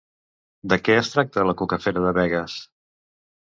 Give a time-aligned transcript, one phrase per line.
[0.71, 2.57] De què es tracta la Cucafera de Begues?